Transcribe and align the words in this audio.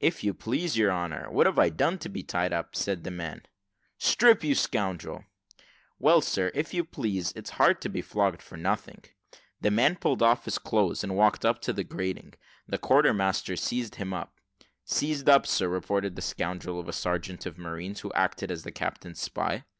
"If 0.00 0.24
you 0.24 0.34
please, 0.34 0.76
your 0.76 0.90
honour, 0.90 1.30
what 1.30 1.46
have 1.46 1.56
I 1.56 1.68
done 1.68 1.96
to 2.00 2.08
be 2.08 2.24
tied 2.24 2.52
up?" 2.52 2.74
said 2.74 3.04
the 3.04 3.12
man. 3.12 3.42
"Strip, 3.96 4.42
you 4.42 4.56
scoundrel!" 4.56 5.24
"Well, 6.00 6.20
sir, 6.20 6.50
if 6.52 6.74
you 6.74 6.82
please, 6.82 7.32
it's 7.36 7.50
hard 7.62 7.80
to 7.82 7.88
be 7.88 8.02
flogged 8.02 8.42
for 8.42 8.56
nothing." 8.56 9.04
The 9.60 9.70
man 9.70 9.94
pulled 9.94 10.20
off 10.20 10.46
his 10.46 10.58
clothes, 10.58 11.04
and 11.04 11.14
walked 11.14 11.44
up 11.44 11.60
to 11.62 11.72
the 11.72 11.84
grating. 11.84 12.34
The 12.66 12.78
quarter 12.78 13.14
masters 13.14 13.60
seized 13.62 13.94
him 13.94 14.12
up. 14.12 14.40
"Seized 14.84 15.28
up, 15.28 15.46
sir," 15.46 15.68
reported 15.68 16.16
the 16.16 16.22
scoundrel 16.22 16.80
of 16.80 16.88
a 16.88 16.92
sergeant 16.92 17.46
of 17.46 17.56
marines, 17.56 18.00
who 18.00 18.12
acted 18.14 18.50
as 18.50 18.64
the 18.64 18.72
captain's 18.72 19.20
spy. 19.20 19.62